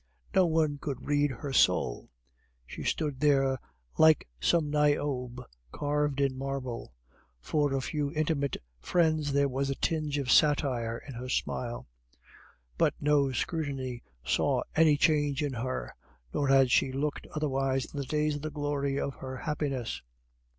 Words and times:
No 0.33 0.47
one 0.47 0.79
could 0.79 1.05
read 1.05 1.29
her 1.29 1.53
soul; 1.53 2.09
she 2.65 2.81
stood 2.81 3.19
there 3.19 3.59
like 3.99 4.27
some 4.39 4.71
Niobe 4.71 5.43
carved 5.71 6.19
in 6.19 6.35
marble. 6.39 6.95
For 7.39 7.71
a 7.75 7.81
few 7.81 8.11
intimate 8.13 8.57
friends 8.79 9.31
there 9.31 9.47
was 9.47 9.69
a 9.69 9.75
tinge 9.75 10.17
of 10.17 10.31
satire 10.31 10.97
in 11.07 11.13
her 11.13 11.29
smile; 11.29 11.85
but 12.79 12.95
no 12.99 13.31
scrutiny 13.31 14.01
saw 14.25 14.63
any 14.75 14.97
change 14.97 15.43
in 15.43 15.53
her, 15.53 15.93
nor 16.33 16.47
had 16.47 16.71
she 16.71 16.91
looked 16.91 17.27
otherwise 17.35 17.85
in 17.85 17.99
the 17.99 18.03
days 18.07 18.35
of 18.37 18.41
the 18.41 18.49
glory 18.49 18.99
of 18.99 19.13
her 19.17 19.37
happiness. 19.37 20.01